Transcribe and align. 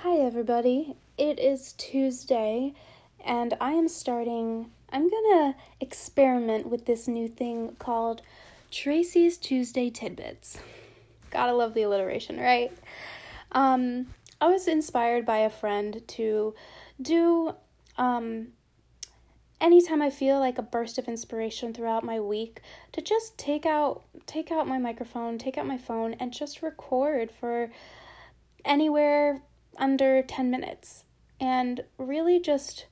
Hi, 0.00 0.18
everybody. 0.18 0.94
It 1.16 1.38
is 1.40 1.72
Tuesday, 1.72 2.74
and 3.24 3.56
I 3.62 3.72
am 3.72 3.88
starting. 3.88 4.70
I'm 4.92 5.08
gonna 5.08 5.56
experiment 5.80 6.66
with 6.66 6.84
this 6.84 7.08
new 7.08 7.28
thing 7.28 7.74
called 7.78 8.20
Tracy's 8.70 9.38
Tuesday 9.38 9.88
Tidbits. 9.88 10.58
Gotta 11.30 11.54
love 11.54 11.72
the 11.72 11.84
alliteration, 11.84 12.38
right? 12.38 12.70
Um, 13.52 14.08
I 14.38 14.48
was 14.48 14.68
inspired 14.68 15.24
by 15.24 15.38
a 15.38 15.50
friend 15.50 16.02
to 16.08 16.54
do 17.00 17.54
um, 17.96 18.48
anytime 19.62 20.02
I 20.02 20.10
feel 20.10 20.38
like 20.38 20.58
a 20.58 20.62
burst 20.62 20.98
of 20.98 21.08
inspiration 21.08 21.72
throughout 21.72 22.04
my 22.04 22.20
week 22.20 22.60
to 22.92 23.00
just 23.00 23.38
take 23.38 23.64
out 23.64 24.02
take 24.26 24.52
out 24.52 24.68
my 24.68 24.78
microphone, 24.78 25.38
take 25.38 25.56
out 25.56 25.66
my 25.66 25.78
phone 25.78 26.12
and 26.20 26.34
just 26.34 26.60
record 26.60 27.30
for 27.30 27.70
anywhere 28.62 29.40
under 29.78 30.22
10 30.22 30.50
minutes 30.50 31.04
and 31.40 31.84
really 31.98 32.40
just 32.40 32.86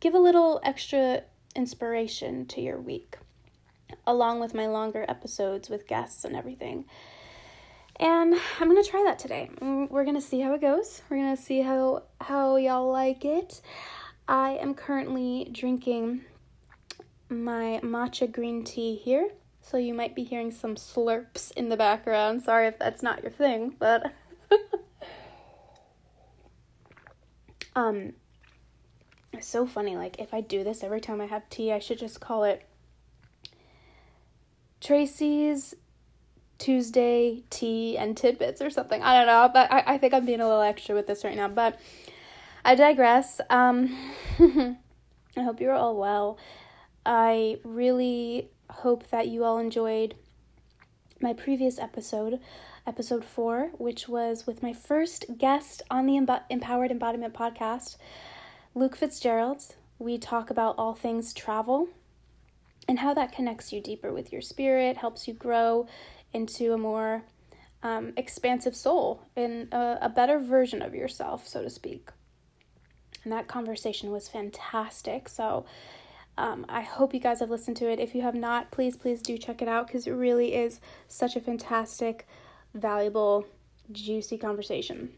give 0.00 0.14
a 0.14 0.18
little 0.18 0.60
extra 0.64 1.22
inspiration 1.54 2.46
to 2.46 2.60
your 2.60 2.80
week 2.80 3.18
along 4.06 4.40
with 4.40 4.54
my 4.54 4.66
longer 4.66 5.04
episodes 5.08 5.68
with 5.68 5.86
guests 5.86 6.24
and 6.24 6.34
everything. 6.34 6.84
And 7.96 8.34
I'm 8.58 8.68
to 8.82 8.88
try 8.88 9.02
that 9.06 9.18
today. 9.18 9.50
We're 9.60 10.04
to 10.14 10.20
see 10.20 10.40
how 10.40 10.54
it 10.54 10.60
goes. 10.60 11.02
We're 11.08 11.18
to 11.36 11.42
see 11.42 11.60
how 11.60 12.04
how 12.20 12.56
y'all 12.56 12.90
like 12.90 13.24
it. 13.24 13.60
I 14.26 14.52
am 14.52 14.74
currently 14.74 15.48
drinking 15.52 16.22
my 17.28 17.80
matcha 17.82 18.30
green 18.30 18.64
tea 18.64 18.96
here. 18.96 19.30
So 19.60 19.76
you 19.76 19.94
might 19.94 20.16
be 20.16 20.24
hearing 20.24 20.50
some 20.50 20.74
slurps 20.74 21.52
in 21.52 21.68
the 21.68 21.76
background. 21.76 22.42
Sorry 22.42 22.66
if 22.66 22.78
that's 22.78 23.02
not 23.02 23.22
your 23.22 23.30
thing, 23.30 23.76
but 23.78 24.12
um 27.74 28.12
it's 29.32 29.46
so 29.46 29.66
funny 29.66 29.96
like 29.96 30.18
if 30.18 30.34
I 30.34 30.40
do 30.40 30.62
this 30.62 30.82
every 30.82 31.00
time 31.00 31.20
I 31.20 31.26
have 31.26 31.48
tea, 31.48 31.72
I 31.72 31.78
should 31.78 31.98
just 31.98 32.20
call 32.20 32.44
it 32.44 32.66
Tracy's 34.80 35.74
Tuesday 36.58 37.42
tea 37.50 37.96
and 37.96 38.16
tidbits 38.16 38.60
or 38.60 38.70
something. 38.70 39.02
I 39.02 39.16
don't 39.16 39.26
know, 39.26 39.50
but 39.52 39.72
I, 39.72 39.94
I 39.94 39.98
think 39.98 40.14
I'm 40.14 40.26
being 40.26 40.40
a 40.40 40.46
little 40.46 40.62
extra 40.62 40.94
with 40.94 41.06
this 41.06 41.24
right 41.24 41.36
now. 41.36 41.48
But 41.48 41.80
I 42.64 42.74
digress. 42.74 43.40
Um, 43.50 43.96
I 44.38 45.42
hope 45.42 45.60
you're 45.60 45.74
all 45.74 45.96
well. 45.96 46.38
I 47.04 47.58
really 47.64 48.48
hope 48.70 49.08
that 49.10 49.28
you 49.28 49.44
all 49.44 49.58
enjoyed 49.58 50.14
my 51.22 51.32
previous 51.32 51.78
episode, 51.78 52.40
episode 52.84 53.24
four, 53.24 53.70
which 53.78 54.08
was 54.08 54.44
with 54.46 54.62
my 54.62 54.72
first 54.72 55.24
guest 55.38 55.80
on 55.88 56.06
the 56.06 56.16
Empowered 56.50 56.90
Embodiment 56.90 57.32
podcast, 57.32 57.96
Luke 58.74 58.96
Fitzgerald. 58.96 59.76
We 60.00 60.18
talk 60.18 60.50
about 60.50 60.74
all 60.78 60.94
things 60.94 61.32
travel 61.32 61.88
and 62.88 62.98
how 62.98 63.14
that 63.14 63.30
connects 63.30 63.72
you 63.72 63.80
deeper 63.80 64.12
with 64.12 64.32
your 64.32 64.42
spirit, 64.42 64.96
helps 64.96 65.28
you 65.28 65.34
grow 65.34 65.86
into 66.32 66.72
a 66.72 66.78
more 66.78 67.22
um, 67.84 68.12
expansive 68.16 68.74
soul 68.74 69.22
and 69.36 69.72
a, 69.72 69.98
a 70.02 70.08
better 70.08 70.40
version 70.40 70.82
of 70.82 70.92
yourself, 70.92 71.46
so 71.46 71.62
to 71.62 71.70
speak. 71.70 72.10
And 73.22 73.32
that 73.32 73.46
conversation 73.46 74.10
was 74.10 74.26
fantastic. 74.26 75.28
So 75.28 75.66
um, 76.38 76.64
I 76.68 76.80
hope 76.80 77.12
you 77.12 77.20
guys 77.20 77.40
have 77.40 77.50
listened 77.50 77.76
to 77.78 77.90
it. 77.90 78.00
If 78.00 78.14
you 78.14 78.22
have 78.22 78.34
not, 78.34 78.70
please, 78.70 78.96
please 78.96 79.20
do 79.20 79.36
check 79.36 79.60
it 79.60 79.68
out 79.68 79.86
because 79.86 80.06
it 80.06 80.12
really 80.12 80.54
is 80.54 80.80
such 81.06 81.36
a 81.36 81.40
fantastic, 81.40 82.26
valuable, 82.74 83.46
juicy 83.90 84.38
conversation. 84.38 85.10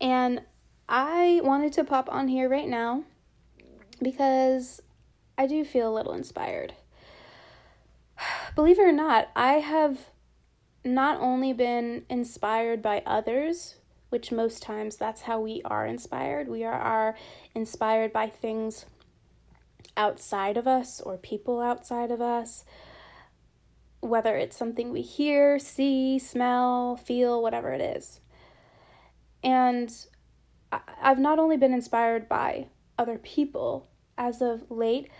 And 0.00 0.42
I 0.88 1.40
wanted 1.42 1.72
to 1.74 1.84
pop 1.84 2.12
on 2.12 2.28
here 2.28 2.48
right 2.48 2.68
now 2.68 3.04
because 4.02 4.82
I 5.38 5.46
do 5.46 5.64
feel 5.64 5.90
a 5.90 5.94
little 5.94 6.12
inspired. 6.12 6.74
Believe 8.54 8.78
it 8.78 8.82
or 8.82 8.92
not, 8.92 9.30
I 9.34 9.54
have 9.54 9.98
not 10.84 11.18
only 11.20 11.54
been 11.54 12.04
inspired 12.10 12.82
by 12.82 13.02
others, 13.06 13.76
which 14.10 14.30
most 14.30 14.62
times 14.62 14.96
that's 14.96 15.22
how 15.22 15.40
we 15.40 15.62
are 15.64 15.86
inspired. 15.86 16.48
We 16.48 16.64
are, 16.64 16.78
are 16.78 17.16
inspired 17.54 18.12
by 18.12 18.28
things 18.28 18.84
outside 19.96 20.56
of 20.56 20.66
us 20.66 21.00
or 21.00 21.16
people 21.16 21.60
outside 21.60 22.10
of 22.10 22.20
us, 22.20 22.64
whether 24.00 24.36
it's 24.36 24.56
something 24.56 24.90
we 24.90 25.02
hear, 25.02 25.58
see, 25.58 26.18
smell, 26.18 26.96
feel, 26.96 27.42
whatever 27.42 27.72
it 27.72 27.80
is. 27.80 28.20
And 29.42 29.94
I've 31.00 31.18
not 31.18 31.38
only 31.38 31.56
been 31.56 31.72
inspired 31.72 32.28
by 32.28 32.66
other 32.98 33.18
people 33.18 33.88
as 34.16 34.40
of 34.40 34.70
late, 34.70 35.10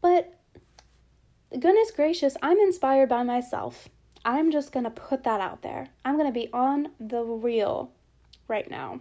but 0.00 0.38
goodness 1.50 1.90
gracious, 1.90 2.36
I'm 2.42 2.58
inspired 2.58 3.08
by 3.08 3.22
myself. 3.22 3.88
I'm 4.24 4.50
just 4.50 4.72
going 4.72 4.84
to 4.84 4.90
put 4.90 5.24
that 5.24 5.40
out 5.40 5.62
there. 5.62 5.88
I'm 6.04 6.16
going 6.16 6.26
to 6.26 6.32
be 6.32 6.50
on 6.52 6.88
the 6.98 7.22
real 7.22 7.92
right 8.48 8.68
now. 8.68 9.00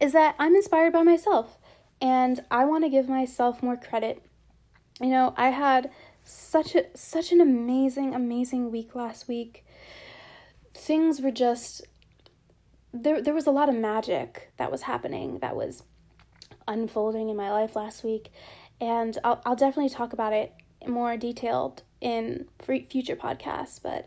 Is 0.00 0.12
that 0.12 0.36
I'm 0.38 0.54
inspired 0.54 0.92
by 0.92 1.02
myself 1.02 1.57
and 2.00 2.44
I 2.50 2.64
want 2.64 2.84
to 2.84 2.90
give 2.90 3.08
myself 3.08 3.62
more 3.62 3.76
credit. 3.76 4.22
You 5.00 5.08
know, 5.08 5.34
I 5.36 5.50
had 5.50 5.90
such 6.24 6.74
a 6.74 6.84
such 6.94 7.32
an 7.32 7.40
amazing 7.40 8.14
amazing 8.14 8.70
week 8.70 8.94
last 8.94 9.28
week. 9.28 9.64
Things 10.74 11.20
were 11.20 11.30
just 11.30 11.86
there 12.92 13.20
there 13.20 13.34
was 13.34 13.46
a 13.46 13.50
lot 13.50 13.68
of 13.68 13.74
magic 13.74 14.52
that 14.56 14.70
was 14.70 14.82
happening 14.82 15.38
that 15.40 15.56
was 15.56 15.82
unfolding 16.66 17.28
in 17.28 17.36
my 17.36 17.50
life 17.50 17.76
last 17.76 18.04
week 18.04 18.30
and 18.80 19.18
I'll 19.24 19.40
I'll 19.44 19.56
definitely 19.56 19.90
talk 19.90 20.12
about 20.12 20.32
it 20.32 20.52
more 20.86 21.16
detailed 21.16 21.82
in 22.00 22.46
future 22.60 23.16
podcasts 23.16 23.82
but 23.82 24.06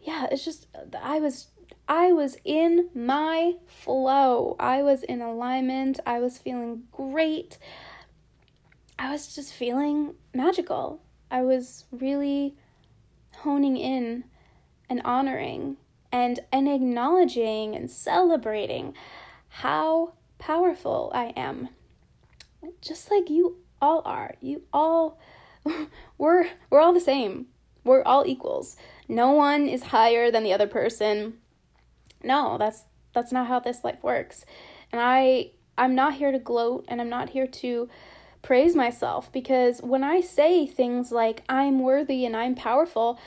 yeah 0.00 0.26
it's 0.30 0.44
just 0.44 0.66
i 1.02 1.20
was 1.20 1.48
i 1.90 2.10
was 2.10 2.38
in 2.44 2.88
my 2.94 3.52
flow 3.66 4.56
i 4.58 4.82
was 4.82 5.02
in 5.02 5.20
alignment 5.20 6.00
i 6.06 6.18
was 6.18 6.38
feeling 6.38 6.84
great 6.90 7.58
i 8.98 9.10
was 9.10 9.34
just 9.34 9.52
feeling 9.52 10.14
magical 10.32 11.02
i 11.30 11.42
was 11.42 11.84
really 11.92 12.54
honing 13.38 13.76
in 13.76 14.24
and 14.88 15.02
honoring 15.04 15.76
and 16.10 16.40
and 16.52 16.68
acknowledging 16.68 17.74
and 17.74 17.90
celebrating 17.90 18.94
how 19.48 20.14
powerful 20.38 21.10
i 21.14 21.26
am 21.36 21.68
just 22.80 23.10
like 23.10 23.28
you 23.28 23.56
all 23.82 24.00
are 24.04 24.34
you 24.40 24.62
all 24.72 25.18
we're 26.18 26.48
we're 26.70 26.80
all 26.80 26.92
the 26.92 27.00
same. 27.00 27.46
We're 27.84 28.02
all 28.02 28.26
equals. 28.26 28.76
No 29.08 29.32
one 29.32 29.66
is 29.66 29.82
higher 29.82 30.30
than 30.30 30.44
the 30.44 30.52
other 30.52 30.66
person. 30.66 31.34
No, 32.22 32.56
that's 32.58 32.84
that's 33.12 33.32
not 33.32 33.48
how 33.48 33.60
this 33.60 33.84
life 33.84 34.02
works. 34.02 34.44
And 34.92 35.00
I 35.00 35.50
I'm 35.76 35.94
not 35.94 36.14
here 36.14 36.32
to 36.32 36.38
gloat 36.38 36.84
and 36.88 37.00
I'm 37.00 37.08
not 37.08 37.30
here 37.30 37.46
to 37.46 37.88
praise 38.42 38.74
myself 38.74 39.30
because 39.32 39.80
when 39.80 40.04
I 40.04 40.20
say 40.20 40.66
things 40.66 41.12
like 41.12 41.42
I'm 41.48 41.80
worthy 41.80 42.24
and 42.24 42.36
I'm 42.36 42.54
powerful, 42.54 43.18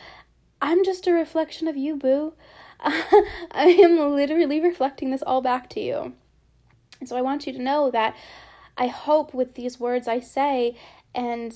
I'm 0.62 0.84
just 0.84 1.08
a 1.08 1.14
reflection 1.14 1.68
of 1.68 1.78
you, 1.78 1.96
boo. 1.96 2.34
I 2.80 3.78
am 3.82 4.16
literally 4.16 4.60
reflecting 4.60 5.12
this 5.12 5.24
all 5.24 5.42
back 5.42 5.70
to 5.72 5.80
you. 5.80 6.14
And 7.00 7.10
so 7.10 7.16
I 7.16 7.22
want 7.22 7.48
you 7.48 7.54
to 7.54 7.62
know 7.62 7.92
that 7.92 8.16
I 8.78 8.88
hope 8.88 9.34
with 9.34 9.56
these 9.56 9.80
words 9.80 10.08
I 10.08 10.20
say 10.20 10.78
and 11.14 11.56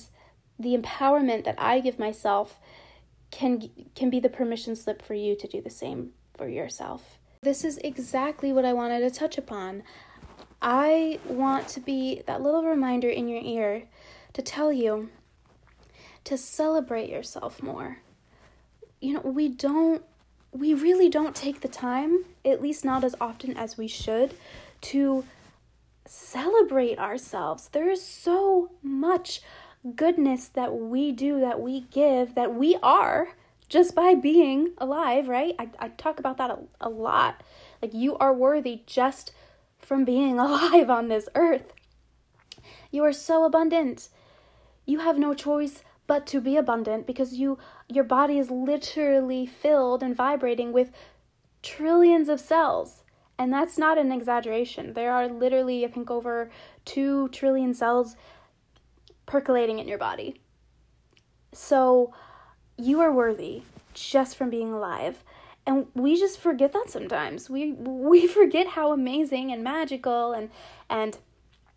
the 0.58 0.76
empowerment 0.76 1.44
that 1.44 1.56
I 1.58 1.80
give 1.80 1.98
myself 1.98 2.58
can 3.30 3.70
can 3.94 4.10
be 4.10 4.20
the 4.20 4.28
permission 4.28 4.74
slip 4.74 5.02
for 5.02 5.14
you 5.14 5.36
to 5.36 5.46
do 5.46 5.60
the 5.60 5.70
same 5.70 6.10
for 6.36 6.48
yourself. 6.48 7.17
This 7.40 7.64
is 7.64 7.78
exactly 7.78 8.52
what 8.52 8.64
I 8.64 8.72
wanted 8.72 9.00
to 9.00 9.10
touch 9.10 9.38
upon. 9.38 9.82
I 10.60 11.20
want 11.24 11.68
to 11.68 11.80
be 11.80 12.22
that 12.26 12.42
little 12.42 12.64
reminder 12.64 13.08
in 13.08 13.28
your 13.28 13.42
ear 13.42 13.84
to 14.32 14.42
tell 14.42 14.72
you 14.72 15.10
to 16.24 16.36
celebrate 16.36 17.08
yourself 17.08 17.62
more. 17.62 17.98
You 19.00 19.14
know, 19.14 19.20
we 19.20 19.48
don't 19.48 20.02
we 20.50 20.74
really 20.74 21.08
don't 21.08 21.36
take 21.36 21.60
the 21.60 21.68
time, 21.68 22.24
at 22.44 22.62
least 22.62 22.84
not 22.84 23.04
as 23.04 23.14
often 23.20 23.56
as 23.56 23.76
we 23.76 23.86
should, 23.86 24.34
to 24.80 25.24
celebrate 26.06 26.98
ourselves. 26.98 27.68
There 27.68 27.90
is 27.90 28.04
so 28.04 28.70
much 28.82 29.42
goodness 29.94 30.48
that 30.48 30.74
we 30.74 31.12
do, 31.12 31.38
that 31.40 31.60
we 31.60 31.82
give, 31.82 32.34
that 32.34 32.54
we 32.54 32.76
are 32.82 33.34
just 33.68 33.94
by 33.94 34.14
being 34.14 34.72
alive, 34.78 35.28
right? 35.28 35.54
I, 35.58 35.68
I 35.78 35.88
talk 35.88 36.18
about 36.18 36.38
that 36.38 36.50
a, 36.50 36.58
a 36.80 36.88
lot. 36.88 37.42
Like, 37.82 37.94
you 37.94 38.16
are 38.18 38.32
worthy 38.32 38.82
just 38.86 39.32
from 39.78 40.04
being 40.04 40.38
alive 40.38 40.90
on 40.90 41.08
this 41.08 41.28
earth. 41.34 41.72
You 42.90 43.04
are 43.04 43.12
so 43.12 43.44
abundant. 43.44 44.08
You 44.86 45.00
have 45.00 45.18
no 45.18 45.34
choice 45.34 45.82
but 46.06 46.26
to 46.28 46.40
be 46.40 46.56
abundant 46.56 47.06
because 47.06 47.34
you 47.34 47.58
your 47.86 48.04
body 48.04 48.38
is 48.38 48.50
literally 48.50 49.44
filled 49.44 50.02
and 50.02 50.16
vibrating 50.16 50.72
with 50.72 50.90
trillions 51.62 52.28
of 52.28 52.40
cells 52.40 53.02
And 53.38 53.52
that's 53.52 53.78
not 53.78 53.98
an 53.98 54.10
exaggeration. 54.10 54.94
There 54.94 55.12
are 55.12 55.28
literally, 55.28 55.84
I 55.84 55.88
think, 55.88 56.10
over 56.10 56.50
2 56.86 57.28
trillion 57.28 57.72
cells 57.72 58.16
percolating 59.26 59.78
in 59.78 59.86
your 59.86 59.98
body. 59.98 60.40
So 61.52 62.12
you 62.78 63.00
are 63.00 63.12
worthy 63.12 63.62
just 63.92 64.36
from 64.36 64.50
being 64.50 64.72
alive. 64.72 65.24
And 65.66 65.86
we 65.94 66.18
just 66.18 66.38
forget 66.38 66.72
that 66.72 66.88
sometimes. 66.88 67.50
We 67.50 67.72
we 67.78 68.26
forget 68.26 68.68
how 68.68 68.92
amazing 68.92 69.52
and 69.52 69.62
magical 69.62 70.32
and 70.32 70.50
and 70.88 71.18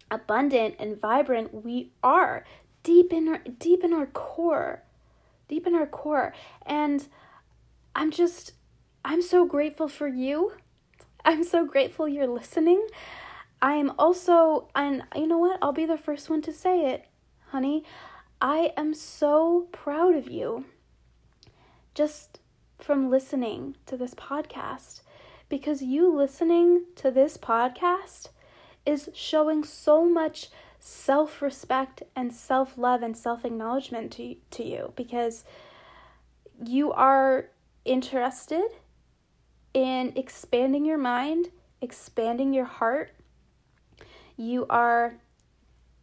abundant 0.09 0.75
and 0.77 0.99
vibrant 0.99 1.65
we 1.65 1.91
are 2.03 2.45
deep 2.83 3.11
in 3.11 3.27
our 3.27 3.39
deep 3.59 3.83
in 3.83 3.93
our 3.93 4.05
core. 4.05 4.83
Deep 5.47 5.67
in 5.67 5.75
our 5.75 5.87
core. 5.87 6.33
And 6.65 7.07
I'm 7.95 8.11
just 8.11 8.53
I'm 9.03 9.21
so 9.21 9.45
grateful 9.45 9.89
for 9.89 10.07
you. 10.07 10.53
I'm 11.25 11.43
so 11.43 11.65
grateful 11.65 12.07
you're 12.07 12.27
listening. 12.27 12.87
I 13.61 13.73
am 13.73 13.91
also 13.99 14.69
and 14.73 15.03
you 15.15 15.27
know 15.27 15.37
what? 15.37 15.59
I'll 15.61 15.73
be 15.73 15.85
the 15.85 15.97
first 15.97 16.29
one 16.29 16.41
to 16.43 16.53
say 16.53 16.91
it, 16.91 17.07
honey. 17.49 17.83
I 18.43 18.73
am 18.75 18.95
so 18.95 19.67
proud 19.71 20.15
of 20.15 20.27
you. 20.27 20.65
Just 21.93 22.39
from 22.79 23.09
listening 23.09 23.75
to 23.85 23.97
this 23.97 24.13
podcast 24.13 25.01
because 25.49 25.81
you 25.81 26.11
listening 26.13 26.85
to 26.95 27.11
this 27.11 27.37
podcast 27.37 28.29
is 28.85 29.09
showing 29.13 29.63
so 29.63 30.05
much 30.05 30.49
self 30.79 31.41
respect 31.41 32.03
and 32.15 32.33
self 32.33 32.77
love 32.77 33.03
and 33.03 33.15
self 33.15 33.45
acknowledgement 33.45 34.11
to, 34.13 34.35
to 34.49 34.63
you 34.63 34.93
because 34.95 35.43
you 36.63 36.91
are 36.91 37.49
interested 37.85 38.67
in 39.73 40.13
expanding 40.15 40.85
your 40.85 40.97
mind, 40.97 41.49
expanding 41.81 42.53
your 42.53 42.65
heart. 42.65 43.11
You 44.37 44.65
are 44.69 45.15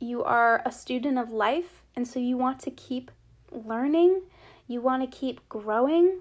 you 0.00 0.23
are 0.23 0.62
a 0.64 0.70
student 0.70 1.19
of 1.19 1.31
life 1.31 1.82
and 1.96 2.06
so 2.06 2.20
you 2.20 2.37
want 2.37 2.61
to 2.61 2.70
keep 2.70 3.11
learning, 3.50 4.23
you 4.69 4.81
want 4.81 5.03
to 5.03 5.19
keep 5.19 5.49
growing, 5.49 6.20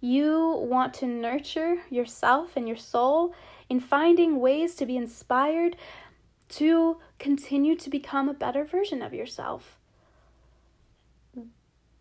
you 0.00 0.56
want 0.66 0.94
to 0.94 1.06
nurture 1.06 1.82
yourself 1.90 2.56
and 2.56 2.66
your 2.66 2.76
soul 2.76 3.34
in 3.68 3.78
finding 3.78 4.40
ways 4.40 4.74
to 4.74 4.86
be 4.86 4.96
inspired 4.96 5.76
to 6.48 6.96
continue 7.18 7.76
to 7.76 7.90
become 7.90 8.28
a 8.28 8.34
better 8.34 8.64
version 8.64 9.02
of 9.02 9.14
yourself. 9.14 9.78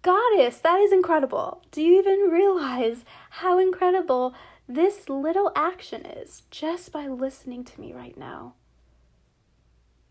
Goddess, 0.01 0.59
that 0.59 0.79
is 0.79 0.93
incredible. 0.93 1.61
Do 1.71 1.81
you 1.81 1.99
even 1.99 2.31
realize 2.31 3.03
how 3.31 3.59
incredible 3.59 4.33
this 4.67 5.09
little 5.09 5.51
action 5.55 6.05
is 6.05 6.43
just 6.49 6.91
by 6.93 7.07
listening 7.07 7.65
to 7.65 7.81
me 7.81 7.91
right 7.91 8.17
now? 8.17 8.53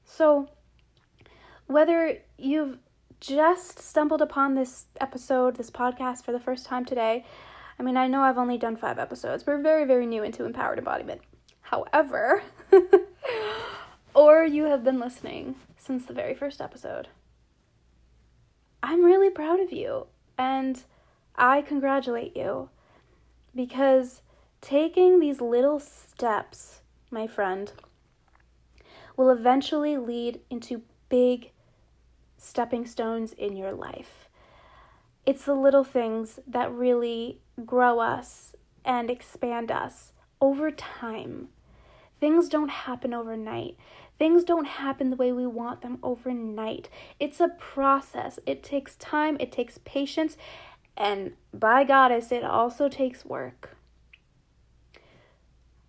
So, 0.05 0.51
whether 1.67 2.19
you've 2.37 2.79
just 3.21 3.79
stumbled 3.79 4.23
upon 4.23 4.55
this 4.55 4.87
episode, 5.01 5.57
this 5.57 5.71
podcast 5.71 6.25
for 6.25 6.33
the 6.33 6.41
first 6.41 6.67
time 6.67 6.85
today, 6.85 7.25
I 7.79 7.83
mean, 7.83 7.97
I 7.97 8.09
know 8.09 8.23
I've 8.23 8.39
only 8.39 8.59
done 8.59 8.77
five 8.77 8.99
episodes. 8.99 9.47
We're 9.47 9.63
very, 9.63 9.85
very 9.85 10.07
new 10.07 10.23
into 10.23 10.45
empowered 10.45 10.79
embodiment. 10.79 11.21
However, 11.63 12.43
or 14.15 14.45
you 14.45 14.65
have 14.65 14.83
been 14.83 14.99
listening 14.99 15.55
since 15.77 16.05
the 16.05 16.13
very 16.13 16.35
first 16.35 16.61
episode, 16.61 17.09
I'm 18.83 19.05
really 19.05 19.31
proud 19.31 19.61
of 19.61 19.73
you 19.73 20.07
and 20.37 20.83
I 21.37 21.63
congratulate 21.63 22.37
you 22.37 22.71
because 23.55 24.23
taking 24.61 25.21
these 25.21 25.41
little 25.41 25.79
steps, 25.79 26.81
my 27.11 27.27
friend, 27.27 27.73
will 29.17 29.31
eventually 29.31 29.97
lead 29.97 30.41
into 30.51 30.83
big 31.09 31.53
stepping 32.39 32.87
stones 32.87 33.33
in 33.33 33.57
your 33.57 33.73
life. 33.73 34.29
It's 35.27 35.45
the 35.45 35.55
little 35.55 35.85
things 35.85 36.39
that 36.47 36.73
really 36.73 37.41
grow 37.67 37.99
us 37.99 38.55
and 38.85 39.11
expand 39.11 39.71
us 39.71 40.13
over 40.41 40.71
time. 40.71 41.49
Things 42.21 42.49
don't 42.49 42.71
happen 42.71 43.13
overnight. 43.13 43.77
Things 44.19 44.43
don't 44.43 44.67
happen 44.67 45.11
the 45.11 45.17
way 45.17 45.31
we 45.33 45.47
want 45.47 45.83
them 45.83 45.99
overnight. 46.03 46.89
It's 47.21 47.41
a 47.41 47.49
process. 47.49 48.39
It 48.47 48.63
takes 48.63 48.97
time, 48.97 49.37
it 49.39 49.53
takes 49.53 49.79
patience, 49.85 50.37
and 50.97 51.35
by 51.55 51.85
Goddess, 51.85 52.33
it 52.33 52.43
also 52.43 52.89
takes 52.89 53.25
work. 53.25 53.77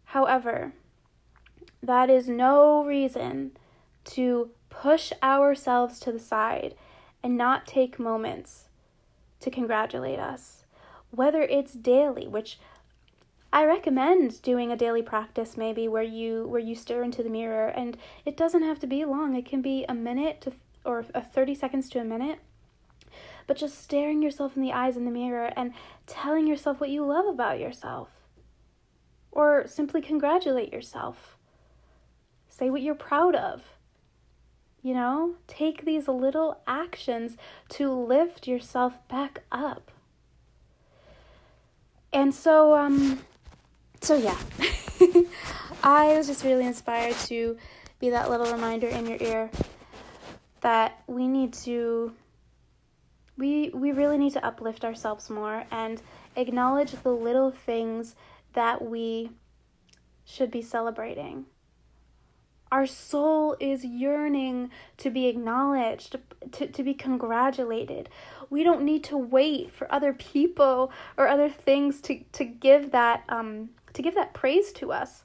However, 0.05 0.73
that 1.81 2.09
is 2.09 2.27
no 2.27 2.83
reason 2.85 3.51
to 4.05 4.51
push 4.69 5.11
ourselves 5.21 5.99
to 5.99 6.11
the 6.11 6.19
side 6.19 6.75
and 7.21 7.37
not 7.37 7.67
take 7.67 7.99
moments 7.99 8.65
to 9.39 9.51
congratulate 9.51 10.19
us 10.19 10.59
whether 11.11 11.41
it's 11.41 11.73
daily, 11.73 12.27
which 12.27 12.59
I 13.51 13.65
recommend 13.65 14.41
doing 14.41 14.71
a 14.71 14.77
daily 14.77 15.01
practice 15.01 15.57
maybe 15.57 15.87
where 15.87 16.03
you 16.03 16.47
where 16.47 16.59
you 16.59 16.75
stare 16.75 17.03
into 17.03 17.23
the 17.23 17.29
mirror 17.29 17.67
and 17.67 17.97
it 18.25 18.37
doesn't 18.37 18.63
have 18.63 18.79
to 18.79 18.87
be 18.87 19.05
long. 19.05 19.35
It 19.35 19.45
can 19.45 19.61
be 19.61 19.85
a 19.89 19.95
minute 19.95 20.41
to 20.41 20.53
or 20.85 21.05
a 21.13 21.21
30 21.21 21.55
seconds 21.55 21.89
to 21.89 21.99
a 21.99 22.05
minute. 22.05 22.39
But 23.47 23.57
just 23.57 23.81
staring 23.81 24.21
yourself 24.21 24.55
in 24.55 24.61
the 24.61 24.71
eyes 24.71 24.95
in 24.95 25.05
the 25.05 25.11
mirror 25.11 25.51
and 25.55 25.73
telling 26.05 26.45
yourself 26.45 26.79
what 26.79 26.91
you 26.91 27.03
love 27.03 27.25
about 27.25 27.59
yourself. 27.59 28.09
Or 29.31 29.65
simply 29.65 30.01
congratulate 30.01 30.71
yourself. 30.71 31.35
Say 32.47 32.69
what 32.69 32.83
you're 32.83 32.95
proud 32.95 33.35
of. 33.35 33.78
You 34.81 34.93
know, 34.93 35.35
take 35.47 35.83
these 35.83 36.07
little 36.07 36.61
actions 36.65 37.35
to 37.69 37.91
lift 37.91 38.47
yourself 38.47 39.05
back 39.09 39.43
up. 39.51 39.91
And 42.13 42.33
so, 42.33 42.75
um, 42.75 43.19
so 44.01 44.15
yeah, 44.15 44.37
I 45.83 46.15
was 46.17 46.27
just 46.27 46.43
really 46.43 46.65
inspired 46.65 47.15
to 47.27 47.57
be 47.99 48.09
that 48.09 48.29
little 48.29 48.51
reminder 48.51 48.87
in 48.87 49.05
your 49.05 49.17
ear 49.19 49.51
that 50.61 51.01
we 51.07 51.27
need 51.27 51.53
to, 51.53 52.13
we 53.37 53.69
we 53.69 53.91
really 53.91 54.17
need 54.17 54.33
to 54.33 54.45
uplift 54.45 54.83
ourselves 54.83 55.29
more 55.29 55.65
and 55.71 56.01
acknowledge 56.35 56.91
the 57.03 57.11
little 57.11 57.51
things 57.51 58.15
that 58.53 58.81
we 58.81 59.29
should 60.25 60.51
be 60.51 60.61
celebrating. 60.61 61.45
Our 62.71 62.85
soul 62.85 63.55
is 63.59 63.83
yearning 63.83 64.69
to 64.97 65.09
be 65.09 65.27
acknowledged, 65.27 66.15
to, 66.51 66.67
to 66.67 66.83
be 66.83 66.93
congratulated. 66.93 68.09
We 68.49 68.63
don't 68.63 68.83
need 68.83 69.03
to 69.05 69.17
wait 69.17 69.71
for 69.73 69.91
other 69.91 70.13
people 70.13 70.91
or 71.17 71.27
other 71.27 71.49
things 71.49 71.99
to, 72.01 72.23
to 72.33 72.45
give 72.45 72.91
that 72.91 73.23
um, 73.27 73.69
to 73.93 74.01
give 74.03 74.15
that 74.15 74.33
praise 74.33 74.71
to 74.73 74.91
us. 74.91 75.23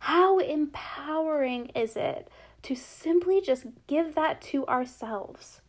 How 0.00 0.38
empowering 0.38 1.66
is 1.74 1.96
it 1.96 2.28
to 2.62 2.76
simply 2.76 3.40
just 3.40 3.66
give 3.86 4.14
that 4.14 4.40
to 4.42 4.66
ourselves? 4.66 5.60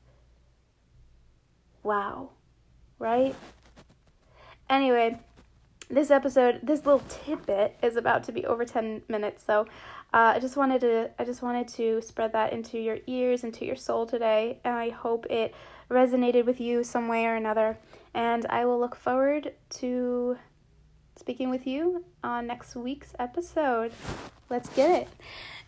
Wow. 1.81 2.31
Right? 2.99 3.35
Anyway, 4.69 5.19
this 5.89 6.11
episode, 6.11 6.59
this 6.61 6.85
little 6.85 7.03
tidbit 7.07 7.77
is 7.81 7.95
about 7.95 8.23
to 8.25 8.31
be 8.31 8.45
over 8.45 8.65
10 8.65 9.03
minutes, 9.07 9.43
so 9.45 9.67
uh, 10.13 10.33
I 10.35 10.39
just 10.39 10.55
wanted 10.55 10.81
to 10.81 11.11
I 11.19 11.25
just 11.25 11.41
wanted 11.41 11.67
to 11.69 12.01
spread 12.01 12.33
that 12.33 12.53
into 12.53 12.79
your 12.79 12.97
ears, 13.07 13.43
into 13.43 13.65
your 13.65 13.75
soul 13.75 14.05
today, 14.05 14.59
and 14.63 14.73
I 14.73 14.89
hope 14.89 15.25
it 15.29 15.53
resonated 15.89 16.45
with 16.45 16.59
you 16.59 16.83
some 16.83 17.07
way 17.07 17.25
or 17.25 17.35
another. 17.35 17.77
And 18.13 18.45
I 18.49 18.65
will 18.65 18.79
look 18.79 18.95
forward 18.95 19.53
to 19.81 20.37
speaking 21.17 21.49
with 21.49 21.67
you 21.67 22.05
on 22.23 22.47
next 22.47 22.75
week's 22.75 23.13
episode. 23.19 23.91
Let's 24.49 24.69
get 24.69 25.07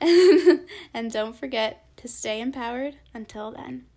it. 0.01 0.61
and 0.93 1.11
don't 1.11 1.35
forget 1.35 1.85
to 1.97 2.07
stay 2.07 2.39
empowered 2.39 2.95
until 3.13 3.51
then. 3.51 3.88